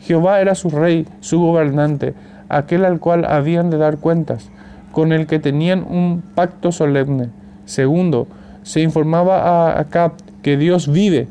Jehová 0.00 0.40
era 0.40 0.54
su 0.54 0.70
rey, 0.70 1.06
su 1.20 1.40
gobernante, 1.40 2.14
aquel 2.48 2.84
al 2.84 3.00
cual 3.00 3.24
habían 3.24 3.70
de 3.70 3.78
dar 3.78 3.98
cuentas 3.98 4.50
con 4.92 5.12
el 5.12 5.26
que 5.26 5.40
tenían 5.40 5.82
un 5.82 6.22
pacto 6.34 6.70
solemne. 6.70 7.30
Segundo, 7.64 8.28
se 8.62 8.80
informaba 8.80 9.42
a 9.42 9.80
Acab 9.80 10.12
que 10.42 10.56
Dios 10.56 10.90
vive. 10.90 11.26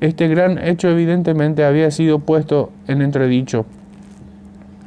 Este 0.00 0.28
gran 0.28 0.58
hecho 0.58 0.88
evidentemente 0.88 1.64
había 1.64 1.90
sido 1.90 2.20
puesto 2.20 2.70
en 2.86 3.02
entredicho. 3.02 3.66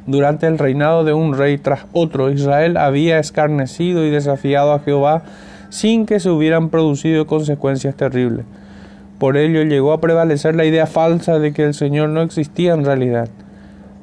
Durante 0.06 0.46
el 0.46 0.58
reinado 0.58 1.04
de 1.04 1.12
un 1.12 1.36
rey 1.36 1.58
tras 1.58 1.86
otro, 1.92 2.30
Israel 2.30 2.76
había 2.76 3.18
escarnecido 3.18 4.04
y 4.04 4.10
desafiado 4.10 4.72
a 4.72 4.80
Jehová 4.80 5.22
sin 5.70 6.06
que 6.06 6.20
se 6.20 6.30
hubieran 6.30 6.68
producido 6.68 7.26
consecuencias 7.26 7.94
terribles. 7.94 8.44
Por 9.18 9.36
ello 9.36 9.62
llegó 9.62 9.92
a 9.92 10.00
prevalecer 10.00 10.56
la 10.56 10.64
idea 10.64 10.86
falsa 10.86 11.38
de 11.38 11.52
que 11.52 11.64
el 11.64 11.74
Señor 11.74 12.08
no 12.08 12.22
existía 12.22 12.74
en 12.74 12.84
realidad. 12.84 13.28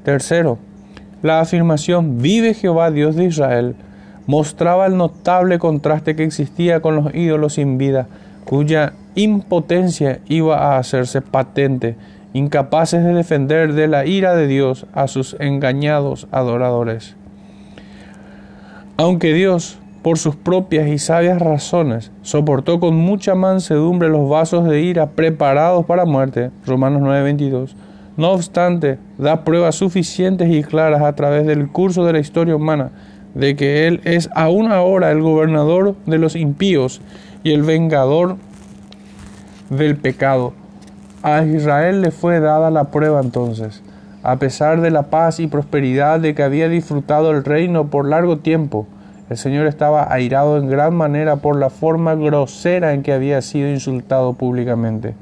Tercero, 0.04 0.58
la 1.22 1.42
afirmación 1.42 2.22
vive 2.22 2.54
Jehová 2.54 2.92
Dios 2.92 3.16
de 3.16 3.26
Israel 3.26 3.76
mostraba 4.30 4.86
el 4.86 4.96
notable 4.96 5.58
contraste 5.58 6.16
que 6.16 6.24
existía 6.24 6.82
con 6.82 6.96
los 6.96 7.16
ídolos 7.16 7.54
sin 7.54 7.80
vida, 7.80 8.06
cuya 8.46 8.94
impotencia 9.16 10.20
iba 10.28 10.56
a 10.56 10.78
hacerse 10.78 11.20
patente, 11.24 11.96
incapaces 12.34 13.04
de 13.04 13.14
defender 13.14 13.74
de 13.74 13.88
la 13.88 14.06
ira 14.06 14.36
de 14.36 14.48
Dios 14.48 14.86
a 14.94 15.08
sus 15.08 15.36
engañados 15.40 16.28
adoradores. 16.32 17.16
Aunque 18.98 19.34
Dios, 19.34 19.80
por 20.02 20.18
sus 20.18 20.36
propias 20.36 20.88
y 20.88 20.98
sabias 20.98 21.40
razones, 21.40 22.12
soportó 22.22 22.80
con 22.80 22.96
mucha 22.96 23.36
mansedumbre 23.36 24.10
los 24.10 24.30
vasos 24.30 24.66
de 24.66 24.82
ira 24.82 25.12
preparados 25.12 25.86
para 25.86 26.06
muerte, 26.06 26.52
Romanos 26.66 27.02
9:22, 27.02 27.76
no 28.18 28.32
obstante, 28.32 29.00
da 29.18 29.46
pruebas 29.46 29.76
suficientes 29.76 30.50
y 30.50 30.64
claras 30.64 31.02
a 31.02 31.16
través 31.16 31.46
del 31.46 31.70
curso 31.70 32.06
de 32.06 32.14
la 32.14 32.20
historia 32.20 32.56
humana 32.56 32.92
de 33.34 33.56
que 33.56 33.88
Él 33.88 34.02
es 34.04 34.30
aún 34.36 34.72
ahora 34.72 35.12
el 35.12 35.22
gobernador 35.22 35.96
de 36.06 36.18
los 36.18 36.36
impíos 36.36 37.02
y 37.44 37.52
el 37.52 37.64
vengador 37.64 38.38
del 39.70 39.96
pecado. 39.98 40.54
A 41.22 41.44
Israel 41.44 42.02
le 42.02 42.12
fue 42.12 42.40
dada 42.40 42.72
la 42.72 42.86
prueba 42.86 43.20
entonces, 43.20 43.84
a 44.24 44.38
pesar 44.38 44.80
de 44.80 44.90
la 44.90 45.04
paz 45.04 45.42
y 45.42 45.48
prosperidad 45.48 46.22
de 46.22 46.34
que 46.34 46.44
había 46.44 46.70
disfrutado 46.70 47.32
el 47.32 47.44
reino 47.44 47.88
por 47.88 48.08
largo 48.08 48.38
tiempo. 48.38 48.88
El 49.30 49.36
Señor 49.36 49.68
estaba 49.68 50.14
airado 50.14 50.58
en 50.58 50.70
gran 50.70 50.96
manera 50.96 51.36
por 51.36 51.58
la 51.58 51.70
forma 51.70 52.16
grosera 52.16 52.94
en 52.94 53.04
que 53.04 53.12
había 53.12 53.42
sido 53.42 53.68
insultado 53.68 54.32
públicamente. 54.32 55.14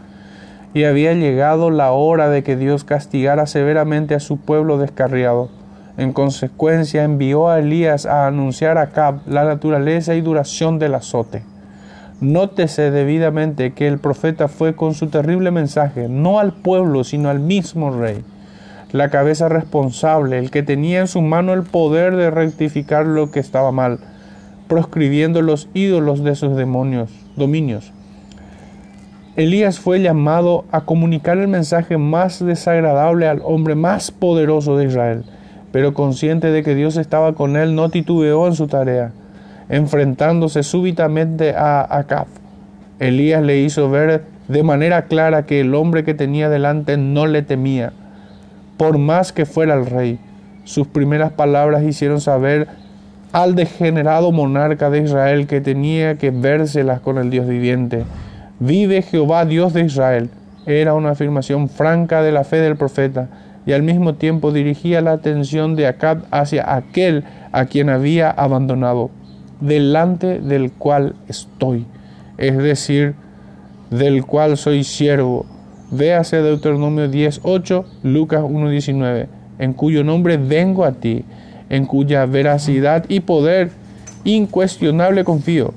Y 0.75 0.83
había 0.83 1.13
llegado 1.13 1.71
la 1.71 1.91
hora 1.91 2.29
de 2.29 2.43
que 2.43 2.55
Dios 2.55 2.83
castigara 2.83 3.47
severamente 3.47 4.13
a 4.13 4.19
su 4.19 4.37
pueblo 4.37 4.77
descarriado. 4.77 5.49
En 5.97 6.13
consecuencia, 6.13 7.05
envió 7.05 7.49
a 7.49 7.57
Elías 7.57 8.05
a 8.05 8.27
anunciar 8.27 8.77
a 8.77 8.83
Acab 8.83 9.21
la 9.25 9.45
naturaleza 9.45 10.13
y 10.13 10.21
duración 10.21 10.77
del 10.77 10.93
azote. 10.93 11.41
Nótese 12.19 12.91
debidamente 12.91 13.73
que 13.73 13.87
el 13.87 13.99
profeta 13.99 14.47
fue 14.47 14.75
con 14.75 14.93
su 14.93 15.07
terrible 15.07 15.51
mensaje, 15.51 16.07
no 16.09 16.39
al 16.39 16.53
pueblo, 16.53 17.03
sino 17.03 17.29
al 17.29 17.39
mismo 17.39 17.91
rey, 17.91 18.23
la 18.91 19.09
cabeza 19.09 19.49
responsable, 19.49 20.39
el 20.39 20.49
que 20.49 20.63
tenía 20.63 21.01
en 21.01 21.07
su 21.07 21.21
mano 21.21 21.53
el 21.53 21.63
poder 21.63 22.15
de 22.15 22.31
rectificar 22.31 23.05
lo 23.05 23.29
que 23.31 23.39
estaba 23.39 23.71
mal, 23.71 23.99
proscribiendo 24.67 25.41
los 25.41 25.69
ídolos 25.73 26.23
de 26.23 26.35
sus 26.35 26.55
demonios, 26.55 27.11
dominios. 27.35 27.91
Elías 29.35 29.79
fue 29.79 30.01
llamado 30.01 30.65
a 30.71 30.81
comunicar 30.81 31.37
el 31.37 31.47
mensaje 31.47 31.97
más 31.97 32.43
desagradable 32.43 33.27
al 33.27 33.41
hombre 33.43 33.75
más 33.75 34.09
poderoso 34.09 34.75
de 34.77 34.85
Israel 34.85 35.23
pero 35.71 35.93
consciente 35.93 36.51
de 36.51 36.63
que 36.63 36.75
Dios 36.75 36.97
estaba 36.97 37.33
con 37.33 37.55
él, 37.55 37.75
no 37.75 37.89
titubeó 37.89 38.47
en 38.47 38.55
su 38.55 38.67
tarea, 38.67 39.11
enfrentándose 39.69 40.63
súbitamente 40.63 41.55
a 41.55 41.97
Acab. 41.97 42.27
Elías 42.99 43.43
le 43.43 43.59
hizo 43.59 43.89
ver 43.89 44.23
de 44.47 44.63
manera 44.63 45.03
clara 45.03 45.45
que 45.45 45.59
el 45.59 45.75
hombre 45.75 46.03
que 46.03 46.13
tenía 46.13 46.49
delante 46.49 46.97
no 46.97 47.27
le 47.27 47.41
temía, 47.41 47.93
por 48.77 48.97
más 48.97 49.31
que 49.33 49.45
fuera 49.45 49.73
el 49.73 49.85
rey. 49.85 50.19
Sus 50.63 50.87
primeras 50.87 51.31
palabras 51.31 51.83
hicieron 51.83 52.21
saber 52.21 52.67
al 53.31 53.55
degenerado 53.55 54.31
monarca 54.31 54.89
de 54.89 55.03
Israel 55.03 55.47
que 55.47 55.61
tenía 55.61 56.15
que 56.15 56.31
vérselas 56.31 57.01
con 57.01 57.17
el 57.17 57.29
Dios 57.29 57.47
viviente. 57.47 58.03
Vive 58.59 59.01
Jehová 59.01 59.45
Dios 59.45 59.73
de 59.73 59.81
Israel. 59.81 60.29
Era 60.65 60.93
una 60.93 61.11
afirmación 61.11 61.69
franca 61.69 62.21
de 62.21 62.31
la 62.31 62.43
fe 62.43 62.57
del 62.57 62.75
profeta 62.77 63.27
y 63.65 63.73
al 63.73 63.83
mismo 63.83 64.15
tiempo 64.15 64.51
dirigía 64.51 65.01
la 65.01 65.11
atención 65.11 65.75
de 65.75 65.87
Acab 65.87 66.23
hacia 66.31 66.73
aquel 66.73 67.25
a 67.51 67.65
quien 67.65 67.89
había 67.89 68.31
abandonado, 68.31 69.11
delante 69.59 70.39
del 70.39 70.71
cual 70.71 71.15
estoy, 71.27 71.85
es 72.37 72.57
decir, 72.57 73.15
del 73.89 74.25
cual 74.25 74.57
soy 74.57 74.83
siervo. 74.83 75.45
Véase 75.91 76.37
Deuteronomio 76.41 77.09
10.8, 77.09 77.85
Lucas 78.03 78.41
1.19, 78.41 79.27
en 79.59 79.73
cuyo 79.73 80.03
nombre 80.03 80.37
vengo 80.37 80.83
a 80.83 80.91
ti, 80.93 81.23
en 81.69 81.85
cuya 81.85 82.25
veracidad 82.25 83.05
y 83.07 83.21
poder 83.21 83.71
incuestionable 84.23 85.23
confío, 85.23 85.73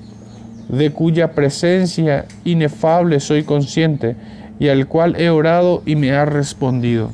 de 0.68 0.90
cuya 0.90 1.32
presencia 1.32 2.26
inefable 2.44 3.20
soy 3.20 3.44
consciente, 3.44 4.16
y 4.58 4.68
al 4.68 4.88
cual 4.88 5.16
he 5.16 5.30
orado 5.30 5.82
y 5.86 5.96
me 5.96 6.12
ha 6.12 6.24
respondido. 6.26 7.10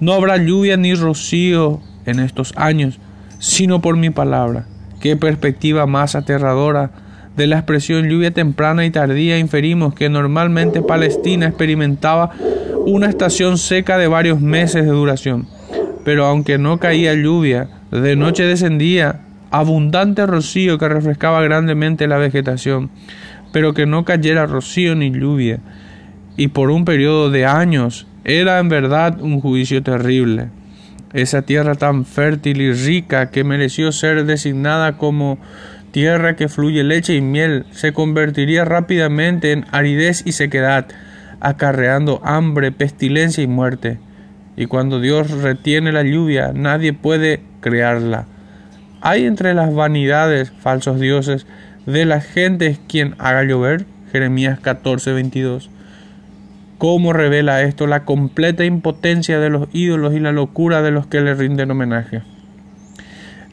No 0.00 0.12
habrá 0.12 0.36
lluvia 0.36 0.76
ni 0.76 0.94
rocío 0.94 1.80
en 2.06 2.20
estos 2.20 2.52
años, 2.56 2.98
sino 3.38 3.80
por 3.80 3.96
mi 3.96 4.10
palabra. 4.10 4.66
Qué 5.06 5.14
perspectiva 5.14 5.86
más 5.86 6.16
aterradora. 6.16 6.90
De 7.36 7.46
la 7.46 7.58
expresión 7.58 8.08
lluvia 8.08 8.32
temprana 8.32 8.84
y 8.84 8.90
tardía 8.90 9.38
inferimos 9.38 9.94
que 9.94 10.08
normalmente 10.08 10.82
Palestina 10.82 11.46
experimentaba 11.46 12.32
una 12.86 13.06
estación 13.06 13.56
seca 13.56 13.98
de 13.98 14.08
varios 14.08 14.40
meses 14.40 14.84
de 14.84 14.90
duración. 14.90 15.46
Pero 16.04 16.26
aunque 16.26 16.58
no 16.58 16.78
caía 16.78 17.14
lluvia, 17.14 17.68
de 17.92 18.16
noche 18.16 18.46
descendía 18.46 19.20
abundante 19.52 20.26
rocío 20.26 20.76
que 20.76 20.88
refrescaba 20.88 21.40
grandemente 21.40 22.08
la 22.08 22.18
vegetación, 22.18 22.90
pero 23.52 23.74
que 23.74 23.86
no 23.86 24.04
cayera 24.04 24.46
rocío 24.46 24.96
ni 24.96 25.12
lluvia. 25.12 25.60
Y 26.36 26.48
por 26.48 26.70
un 26.70 26.84
periodo 26.84 27.30
de 27.30 27.46
años 27.46 28.08
era 28.24 28.58
en 28.58 28.68
verdad 28.68 29.20
un 29.20 29.40
juicio 29.40 29.84
terrible. 29.84 30.48
Esa 31.12 31.42
tierra 31.42 31.74
tan 31.74 32.04
fértil 32.04 32.60
y 32.60 32.72
rica 32.72 33.30
que 33.30 33.44
mereció 33.44 33.92
ser 33.92 34.24
designada 34.24 34.96
como 34.96 35.38
tierra 35.92 36.36
que 36.36 36.48
fluye 36.48 36.84
leche 36.84 37.14
y 37.14 37.20
miel 37.20 37.64
se 37.70 37.92
convertiría 37.92 38.64
rápidamente 38.64 39.52
en 39.52 39.64
aridez 39.70 40.22
y 40.26 40.32
sequedad, 40.32 40.86
acarreando 41.40 42.20
hambre, 42.24 42.72
pestilencia 42.72 43.42
y 43.42 43.46
muerte. 43.46 43.98
Y 44.56 44.66
cuando 44.66 45.00
Dios 45.00 45.30
retiene 45.30 45.92
la 45.92 46.02
lluvia, 46.02 46.52
nadie 46.54 46.92
puede 46.92 47.42
crearla. 47.60 48.26
¿Hay 49.00 49.24
entre 49.24 49.54
las 49.54 49.74
vanidades, 49.74 50.52
falsos 50.60 50.98
dioses, 50.98 51.46
de 51.84 52.04
la 52.04 52.20
gente 52.20 52.78
quien 52.88 53.14
haga 53.18 53.44
llover? 53.44 53.86
Jeremías 54.10 54.58
14, 54.60 55.12
22. 55.12 55.70
¿Cómo 56.78 57.14
revela 57.14 57.62
esto 57.62 57.86
la 57.86 58.04
completa 58.04 58.64
impotencia 58.64 59.38
de 59.38 59.48
los 59.48 59.68
ídolos 59.72 60.14
y 60.14 60.20
la 60.20 60.32
locura 60.32 60.82
de 60.82 60.90
los 60.90 61.06
que 61.06 61.22
le 61.22 61.34
rinden 61.34 61.70
homenaje? 61.70 62.20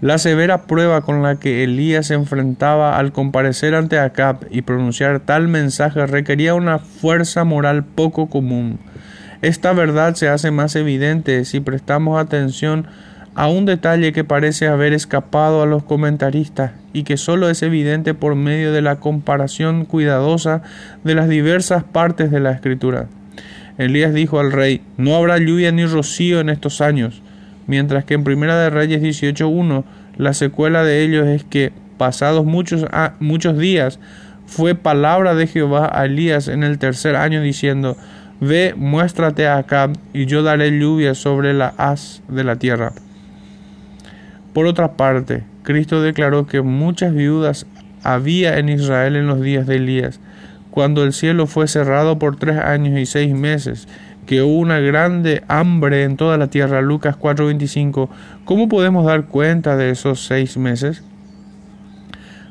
La 0.02 0.18
severa 0.18 0.64
prueba 0.64 1.00
con 1.02 1.24
la 1.24 1.38
que 1.40 1.64
Elías 1.64 2.08
se 2.08 2.16
enfrentaba 2.16 2.98
al 2.98 3.14
comparecer 3.14 3.76
ante 3.76 3.98
Acab 3.98 4.46
y 4.50 4.64
pronunciar 4.64 5.22
tal 5.22 5.48
mensaje 5.48 6.06
requería 6.06 6.54
una 6.54 6.80
fuerza 6.80 7.46
moral 7.46 7.86
poco 7.86 8.28
común. 8.30 8.80
Esta 9.42 9.72
verdad 9.72 10.16
se 10.16 10.28
hace 10.28 10.52
más 10.52 10.76
evidente 10.76 11.46
si 11.46 11.62
prestamos 11.62 12.22
atención 12.22 12.88
a 12.88 13.13
un 13.36 13.66
detalle 13.66 14.14
que 14.14 14.24
parece 14.24 14.68
haber 14.68 14.94
escapado 14.94 15.62
a 15.62 15.66
los 15.66 15.84
comentaristas 15.84 16.72
y 16.94 17.04
que 17.04 17.18
solo 17.18 17.50
es 17.50 17.64
evidente 17.64 18.14
por 18.14 18.36
medio 18.36 18.72
de 18.72 18.82
la 18.82 18.98
comparación 18.98 19.86
cuidadosa 19.86 20.62
de 21.04 21.16
las 21.16 21.28
diversas 21.30 21.84
partes 21.84 22.32
de 22.32 22.40
la 22.40 22.52
escritura. 22.52 23.08
Elías 23.78 24.14
dijo 24.14 24.40
al 24.40 24.52
rey, 24.52 24.82
no 24.98 25.16
habrá 25.16 25.40
lluvia 25.40 25.72
ni 25.72 25.86
rocío 25.86 26.40
en 26.40 26.50
estos 26.50 26.80
años 26.82 27.24
mientras 27.68 28.06
que 28.06 28.14
en 28.14 28.24
Primera 28.24 28.58
de 28.60 28.70
Reyes 28.70 29.02
18.1 29.02 29.84
la 30.18 30.34
secuela 30.34 30.84
de 30.84 31.04
ellos 31.04 31.28
es 31.28 31.44
que 31.44 31.72
pasados 31.98 32.46
muchos, 32.46 32.86
muchos 33.20 33.58
días 33.58 34.00
fue 34.46 34.76
palabra 34.76 35.36
de 35.36 35.48
Jehová 35.48 35.90
a 35.94 36.06
Elías 36.06 36.48
en 36.48 36.64
el 36.64 36.78
tercer 36.78 37.16
año 37.16 37.42
diciendo, 37.42 37.98
Ve, 38.40 38.74
muéstrate 38.76 39.48
acá, 39.48 39.90
y 40.14 40.26
yo 40.26 40.44
daré 40.44 40.78
lluvia 40.78 41.16
sobre 41.16 41.54
la 41.54 41.74
haz 41.78 42.22
de 42.28 42.44
la 42.44 42.58
tierra. 42.58 42.92
Por 44.54 44.68
otra 44.68 44.94
parte, 44.94 45.44
Cristo 45.64 46.02
declaró 46.02 46.46
que 46.46 46.62
muchas 46.62 47.14
viudas 47.14 47.66
había 48.04 48.60
en 48.60 48.70
Israel 48.70 49.16
en 49.16 49.28
los 49.28 49.42
días 49.42 49.66
de 49.66 49.78
Elías, 49.78 50.20
cuando 50.70 51.04
el 51.04 51.14
cielo 51.14 51.48
fue 51.48 51.68
cerrado 51.68 52.20
por 52.20 52.38
tres 52.38 52.58
años 52.58 53.00
y 53.00 53.06
seis 53.06 53.34
meses, 53.34 53.88
que 54.26 54.42
hubo 54.42 54.58
una 54.60 54.80
grande 54.80 55.44
hambre 55.48 56.04
en 56.04 56.18
toda 56.18 56.38
la 56.38 56.48
tierra. 56.48 56.82
Lucas 56.82 57.16
4:25. 57.18 58.10
¿Cómo 58.46 58.70
podemos 58.70 59.06
dar 59.06 59.26
cuenta 59.26 59.76
de 59.76 59.90
esos 59.90 60.26
seis 60.26 60.58
meses? 60.58 61.04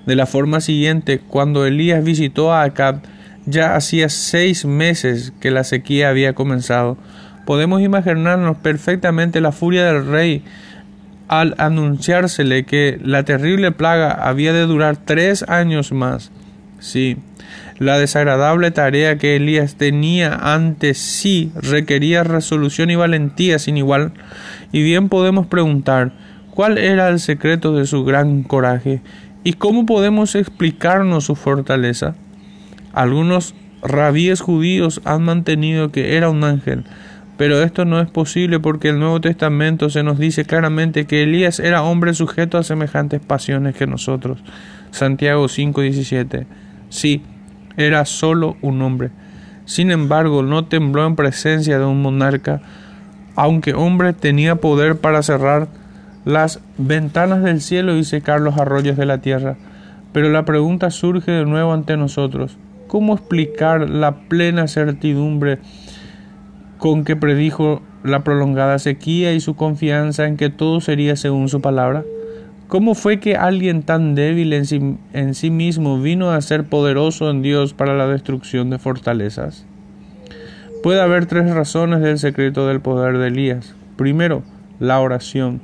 De 0.07 0.17
la 0.17 0.27
forma 0.27 0.61
siguiente, 0.61 1.21
cuando 1.21 1.65
Elías 1.65 2.03
visitó 2.03 2.53
a 2.53 2.65
Acab, 2.65 3.03
ya 3.47 3.77
hacía 3.77 4.09
seis 4.09 4.65
meses 4.65 5.33
que 5.41 5.51
la 5.51 5.65
sequía 5.65 6.09
había 6.09 6.35
comenzado. 6.35 6.97
Podemos 7.47 7.83
imaginarnos 7.83 8.57
perfectamente 8.59 9.41
la 9.41 9.53
furia 9.53 9.85
del 9.87 10.07
rey 10.07 10.45
al 11.29 11.55
anunciársele 11.59 12.65
que 12.65 12.99
la 13.03 13.25
terrible 13.25 13.73
plaga 13.73 14.11
había 14.11 14.53
de 14.53 14.67
durar 14.67 14.97
tres 14.97 15.45
años 15.49 15.93
más. 15.93 16.31
Sí, 16.79 17.17
la 17.79 17.99
desagradable 17.99 18.71
tarea 18.71 19.19
que 19.19 19.37
Elías 19.37 19.77
tenía 19.77 20.35
ante 20.35 20.95
sí 20.95 21.53
requería 21.55 22.23
resolución 22.23 22.91
y 22.91 22.97
valentía 22.97 23.59
sin 23.59 23.77
igual, 23.77 24.13
y 24.73 24.83
bien 24.83 25.09
podemos 25.09 25.47
preguntar 25.47 26.13
cuál 26.51 26.79
era 26.79 27.09
el 27.09 27.19
secreto 27.19 27.75
de 27.75 27.87
su 27.87 28.05
gran 28.05 28.43
coraje 28.43 29.01
y 29.45 29.55
cómo 29.55 29.87
podemos 29.87 30.35
explicarnos 30.35 31.25
su 31.25 31.35
fortaleza. 31.35 32.15
Algunos 32.93 33.55
rabíes 33.83 34.41
judíos 34.41 35.01
han 35.05 35.23
mantenido 35.23 35.91
que 35.91 36.17
era 36.17 36.31
un 36.31 36.45
ángel, 36.45 36.85
pero 37.43 37.61
esto 37.61 37.85
no 37.85 38.01
es 38.01 38.09
posible 38.09 38.61
porque 38.61 38.91
el 38.91 39.01
Nuevo 39.01 39.21
Testamento 39.21 39.91
se 39.91 40.05
nos 40.05 40.17
dice 40.17 40.45
claramente 40.45 41.07
que 41.07 41.25
Elías 41.25 41.59
era 41.59 41.83
hombre 41.83 42.15
sujeto 42.15 42.57
a 42.57 42.63
semejantes 42.63 43.21
pasiones 43.21 43.75
que 43.75 43.89
nosotros. 43.89 44.39
Santiago 44.93 45.49
5:17. 45.49 46.47
Sí, 46.89 47.21
era 47.77 48.05
solo 48.05 48.57
un 48.63 48.81
hombre. 48.81 49.11
Sin 49.65 49.91
embargo, 49.91 50.45
no 50.45 50.67
tembló 50.67 51.05
en 51.05 51.17
presencia 51.17 51.81
de 51.81 51.85
un 51.85 52.01
monarca, 52.01 52.61
aunque 53.35 53.75
hombre 53.75 54.13
tenía 54.13 54.55
poder 54.55 54.99
para 54.99 55.21
cerrar 55.25 55.67
las 56.25 56.61
ventanas 56.79 57.43
del 57.43 57.61
cielo 57.61 57.97
y 57.97 58.05
secar 58.05 58.41
los 58.41 58.57
arroyos 58.57 58.97
de 58.97 59.07
la 59.07 59.19
tierra. 59.19 59.57
Pero 60.13 60.31
la 60.31 60.45
pregunta 60.45 60.93
surge 60.93 61.33
de 61.33 61.45
nuevo 61.45 61.73
ante 61.73 61.97
nosotros. 61.97 62.57
¿Cómo 62.87 63.15
explicar 63.15 63.91
la 63.91 64.29
plena 64.29 64.69
certidumbre 64.69 65.59
con 66.83 67.05
que 67.05 67.15
predijo 67.15 67.81
la 68.03 68.25
prolongada 68.25 68.81
sequía 68.81 69.33
y 69.33 69.39
su 69.39 69.55
confianza 69.55 70.27
en 70.27 70.37
que 70.37 70.51
todo 70.51 70.81
sería 70.81 71.15
según 71.15 71.49
su 71.49 71.61
palabra? 71.61 72.03
¿Cómo 72.67 72.97
fue 72.97 73.21
que 73.21 73.37
alguien 73.37 73.85
tan 73.85 74.17
débil 74.17 74.53
en 74.53 75.35
sí, 75.37 75.51
mismo 75.51 76.01
vino 76.01 76.33
a 76.33 76.41
ser 76.41 76.65
poderoso 76.65 77.31
en 77.31 77.41
Dios 77.41 77.73
para 77.73 77.97
la 77.97 78.09
destrucción 78.09 78.69
de 78.69 78.81
fortalezas? 78.81 79.65
Puede 80.83 81.01
haber 81.01 81.27
tres 81.27 81.49
razones 81.55 82.01
del 82.01 82.19
secreto 82.19 82.67
del 82.67 82.81
poder 82.81 83.17
de 83.19 83.29
Elías. 83.29 83.77
Primero, 83.95 84.43
la 84.81 84.99
oración. 84.99 85.61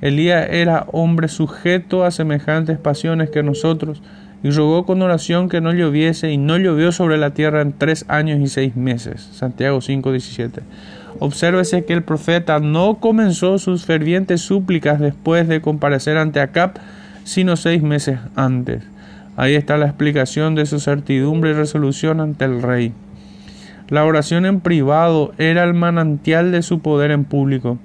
Elías 0.00 0.48
era 0.50 0.86
hombre 0.92 1.28
sujeto 1.28 2.04
a 2.04 2.10
semejantes 2.10 2.78
pasiones 2.78 3.28
que 3.28 3.42
nosotros, 3.42 4.02
y 4.44 4.50
rogó 4.50 4.84
con 4.84 5.00
oración 5.00 5.48
que 5.48 5.62
no 5.62 5.72
lloviese, 5.72 6.30
y 6.30 6.36
no 6.36 6.58
llovió 6.58 6.92
sobre 6.92 7.16
la 7.16 7.30
tierra 7.30 7.62
en 7.62 7.72
tres 7.72 8.04
años 8.08 8.40
y 8.40 8.46
seis 8.46 8.76
meses. 8.76 9.26
Santiago 9.32 9.80
5:17. 9.80 10.60
Obsérvese 11.18 11.86
que 11.86 11.94
el 11.94 12.02
profeta 12.02 12.60
no 12.60 12.96
comenzó 13.00 13.58
sus 13.58 13.86
fervientes 13.86 14.42
súplicas 14.42 15.00
después 15.00 15.48
de 15.48 15.62
comparecer 15.62 16.18
ante 16.18 16.40
Acab, 16.40 16.74
sino 17.24 17.56
seis 17.56 17.82
meses 17.82 18.18
antes. 18.36 18.82
Ahí 19.36 19.54
está 19.54 19.78
la 19.78 19.86
explicación 19.86 20.54
de 20.54 20.66
su 20.66 20.78
certidumbre 20.78 21.50
y 21.50 21.54
resolución 21.54 22.20
ante 22.20 22.44
el 22.44 22.60
rey. 22.60 22.92
La 23.88 24.04
oración 24.04 24.44
en 24.44 24.60
privado 24.60 25.32
era 25.38 25.64
el 25.64 25.72
manantial 25.72 26.52
de 26.52 26.62
su 26.62 26.80
poder 26.80 27.10
en 27.10 27.24
público. 27.24 27.78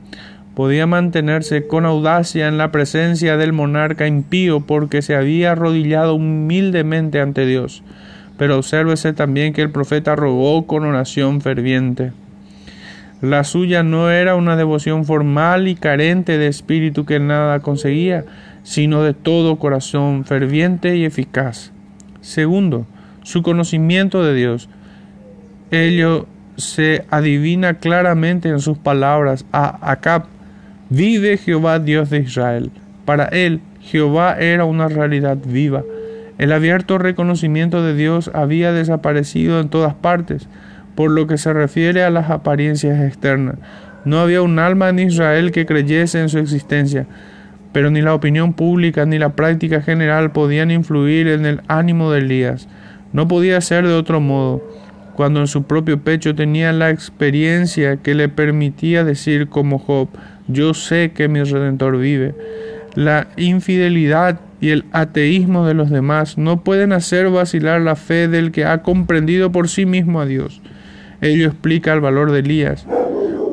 Podía 0.60 0.88
mantenerse 0.88 1.68
con 1.68 1.86
audacia 1.86 2.50
en 2.50 2.58
la 2.58 2.70
presencia 2.70 3.38
del 3.38 3.54
monarca 3.54 4.08
impío 4.08 4.60
porque 4.60 5.02
se 5.02 5.16
había 5.16 5.54
arrodillado 5.54 6.16
humildemente 6.16 7.22
ante 7.22 7.46
Dios. 7.46 7.82
Pero 8.38 8.58
obsérvese 8.58 9.14
también 9.14 9.54
que 9.54 9.62
el 9.62 9.70
profeta 9.70 10.18
rogó 10.18 10.68
con 10.68 10.84
oración 10.84 11.40
ferviente. 11.40 12.12
La 13.22 13.46
suya 13.46 13.84
no 13.84 14.12
era 14.12 14.36
una 14.36 14.58
devoción 14.58 15.06
formal 15.06 15.70
y 15.70 15.76
carente 15.76 16.38
de 16.38 16.48
espíritu 16.48 17.06
que 17.06 17.22
nada 17.22 17.62
conseguía, 17.62 18.26
sino 18.64 19.02
de 19.02 19.14
todo 19.14 19.60
corazón 19.60 20.26
ferviente 20.26 20.98
y 20.98 21.06
eficaz. 21.06 21.72
Segundo, 22.20 22.86
su 23.24 23.44
conocimiento 23.44 24.26
de 24.26 24.36
Dios. 24.36 24.68
Ello 25.72 26.28
se 26.58 27.06
adivina 27.12 27.76
claramente 27.76 28.50
en 28.50 28.60
sus 28.60 28.78
palabras 28.78 29.46
a 29.54 29.90
Acab. 29.90 30.26
Vive 30.90 31.38
Jehová 31.38 31.80
Dios 31.80 32.10
de 32.10 32.20
Israel. 32.20 32.72
Para 33.06 33.26
él, 33.26 33.62
Jehová 33.82 34.38
era 34.40 34.66
una 34.66 34.88
realidad 34.88 35.38
viva. 35.46 35.84
El 36.38 36.52
abierto 36.52 36.98
reconocimiento 36.98 37.84
de 37.84 37.96
Dios 37.96 38.32
había 38.34 38.72
desaparecido 38.72 39.60
en 39.60 39.70
todas 39.70 39.94
partes 39.94 40.48
por 41.00 41.12
lo 41.12 41.28
que 41.28 41.38
se 41.38 41.54
refiere 41.54 42.04
a 42.04 42.10
las 42.10 42.30
apariencias 42.30 43.00
externas. 43.02 43.56
No 44.04 44.20
había 44.20 44.42
un 44.42 44.60
alma 44.60 44.90
en 44.90 45.00
Israel 45.00 45.54
que 45.54 45.66
creyese 45.66 46.20
en 46.20 46.28
su 46.28 46.40
existencia, 46.40 47.06
pero 47.72 47.90
ni 47.90 48.02
la 48.02 48.14
opinión 48.14 48.52
pública 48.52 49.06
ni 49.06 49.18
la 49.18 49.30
práctica 49.30 49.82
general 49.82 50.34
podían 50.34 50.72
influir 50.72 51.30
en 51.30 51.46
el 51.46 51.62
ánimo 51.70 52.12
de 52.12 52.20
Elías. 52.20 52.68
No 53.14 53.30
podía 53.30 53.62
ser 53.62 53.88
de 53.88 53.94
otro 53.94 54.20
modo, 54.20 54.62
cuando 55.16 55.40
en 55.40 55.48
su 55.48 55.64
propio 55.64 56.02
pecho 56.02 56.36
tenía 56.36 56.74
la 56.74 56.90
experiencia 56.90 57.96
que 57.96 58.14
le 58.14 58.28
permitía 58.28 59.06
decir 59.06 59.48
como 59.48 59.80
Job, 59.80 60.10
yo 60.50 60.74
sé 60.74 61.12
que 61.14 61.28
mi 61.28 61.42
Redentor 61.44 61.98
vive. 61.98 62.34
La 62.96 63.28
infidelidad 63.38 64.40
y 64.60 64.70
el 64.72 64.84
ateísmo 64.92 65.66
de 65.66 65.76
los 65.76 65.90
demás 65.90 66.38
no 66.38 66.64
pueden 66.64 66.92
hacer 66.92 67.30
vacilar 67.30 67.82
la 67.82 67.96
fe 67.96 68.28
del 68.28 68.52
que 68.52 68.66
ha 68.66 68.82
comprendido 68.82 69.52
por 69.52 69.70
sí 69.70 69.86
mismo 69.86 70.20
a 70.20 70.26
Dios. 70.26 70.62
Ello 71.22 71.48
explica 71.48 71.94
el 71.94 72.02
valor 72.02 72.32
de 72.32 72.40
Elías, 72.40 72.86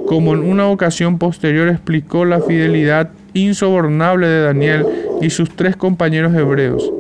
como 0.07 0.33
en 0.33 0.41
una 0.41 0.69
ocasión 0.69 1.19
posterior 1.19 1.69
explicó 1.69 2.25
la 2.25 2.41
fidelidad 2.41 3.11
insobornable 3.35 4.27
de 4.27 4.43
Daniel 4.43 4.87
y 5.21 5.31
sus 5.31 5.55
tres 5.55 5.77
compañeros 5.77 6.35
hebreos. 6.35 6.91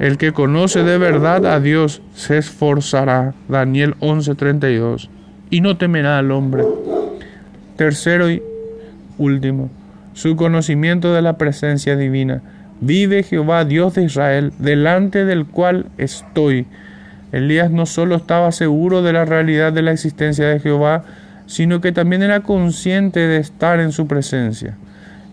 El 0.00 0.16
que 0.16 0.32
conoce 0.32 0.82
de 0.82 0.98
verdad 0.98 1.46
a 1.46 1.60
Dios 1.60 2.00
se 2.14 2.38
esforzará. 2.38 3.34
Daniel 3.48 3.94
11:32. 4.00 5.08
Y 5.50 5.60
no 5.60 5.76
temerá 5.76 6.18
al 6.18 6.30
hombre. 6.32 6.64
Tercero 7.76 8.30
y 8.30 8.42
último, 9.18 9.70
su 10.12 10.36
conocimiento 10.36 11.12
de 11.14 11.22
la 11.22 11.38
presencia 11.38 11.96
divina. 11.96 12.42
Vive 12.80 13.22
Jehová 13.22 13.64
Dios 13.64 13.94
de 13.94 14.04
Israel, 14.04 14.52
delante 14.58 15.24
del 15.24 15.46
cual 15.46 15.86
estoy 15.96 16.66
Elías 17.34 17.72
no 17.72 17.84
solo 17.84 18.14
estaba 18.14 18.52
seguro 18.52 19.02
de 19.02 19.12
la 19.12 19.24
realidad 19.24 19.72
de 19.72 19.82
la 19.82 19.90
existencia 19.90 20.46
de 20.46 20.60
Jehová, 20.60 21.02
sino 21.46 21.80
que 21.80 21.90
también 21.90 22.22
era 22.22 22.40
consciente 22.40 23.18
de 23.18 23.38
estar 23.38 23.80
en 23.80 23.90
su 23.90 24.06
presencia. 24.06 24.76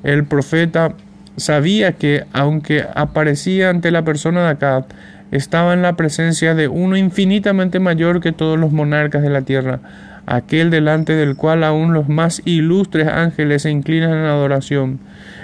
El 0.02 0.26
profeta 0.26 0.94
sabía 1.38 1.92
que, 1.92 2.26
aunque 2.34 2.88
aparecía 2.96 3.70
ante 3.70 3.92
la 3.92 4.02
persona 4.02 4.42
de 4.42 4.50
Acab, 4.50 4.86
estaba 5.30 5.74
en 5.74 5.84
la 5.84 5.96
presencia 5.96 6.56
de 6.56 6.68
uno 6.68 6.98
infinitamente 6.98 7.80
mayor 7.80 8.20
que 8.20 8.32
todos 8.32 8.58
los 8.58 8.72
monarcas 8.72 9.22
de 9.22 9.30
la 9.30 9.44
tierra, 9.44 9.80
aquel 10.26 10.70
delante 10.70 11.14
del 11.14 11.36
cual 11.36 11.64
aún 11.64 11.94
los 11.94 12.10
más 12.10 12.42
ilustres 12.46 13.08
ángeles 13.08 13.64
se 13.64 13.72
inclinan 13.72 14.12
en 14.12 14.26
adoración. 14.26 15.00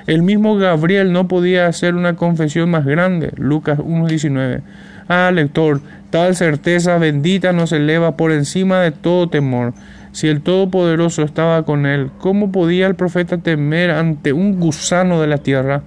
El 0.08 0.24
mismo 0.24 0.56
Gabriel 0.58 1.12
no 1.12 1.28
podía 1.28 1.68
hacer 1.68 1.96
una 1.96 2.16
confesión 2.16 2.70
más 2.70 2.86
grande. 2.86 3.32
Lucas 3.36 3.80
1.19. 3.80 4.62
Ah, 5.10 5.32
lector, 5.34 5.82
tal 6.10 6.36
certeza 6.36 6.98
bendita 6.98 7.54
nos 7.54 7.72
eleva 7.72 8.18
por 8.18 8.32
encima 8.32 8.80
de 8.82 8.92
todo 8.92 9.30
temor. 9.30 9.74
Si 10.12 10.28
el 10.28 10.42
Todopoderoso 10.42 11.24
estaba 11.24 11.64
con 11.64 11.86
él, 11.86 12.10
¿cómo 12.18 12.52
podía 12.52 12.88
el 12.88 12.96
profeta 12.96 13.38
temer 13.38 13.92
ante 13.92 14.34
un 14.34 14.60
gusano 14.60 15.22
de 15.22 15.28
la 15.28 15.38
tierra? 15.38 15.84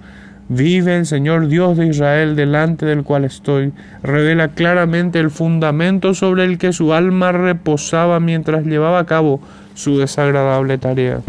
Vive 0.53 0.97
el 0.97 1.05
Señor 1.05 1.47
Dios 1.47 1.77
de 1.77 1.87
Israel 1.87 2.35
delante 2.35 2.85
del 2.85 3.05
cual 3.05 3.23
estoy. 3.23 3.71
Revela 4.03 4.49
claramente 4.49 5.17
el 5.17 5.31
fundamento 5.31 6.13
sobre 6.13 6.43
el 6.43 6.57
que 6.57 6.73
su 6.73 6.93
alma 6.93 7.31
reposaba 7.31 8.19
mientras 8.19 8.65
llevaba 8.65 8.99
a 8.99 9.05
cabo 9.05 9.39
su 9.75 9.97
desagradable 9.97 10.77
tarea. 10.77 11.21